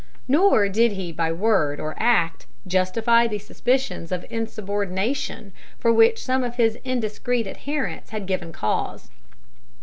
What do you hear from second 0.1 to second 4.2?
Nor did he by word or act justify the suspicions